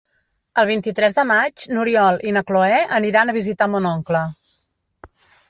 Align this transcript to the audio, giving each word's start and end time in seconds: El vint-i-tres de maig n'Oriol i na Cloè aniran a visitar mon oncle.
El 0.61 0.67
vint-i-tres 0.69 1.17
de 1.17 1.25
maig 1.31 1.65
n'Oriol 1.73 2.17
i 2.31 2.33
na 2.39 2.43
Cloè 2.49 2.81
aniran 3.01 3.35
a 3.35 3.37
visitar 3.39 3.69
mon 3.75 3.91
oncle. 3.93 4.25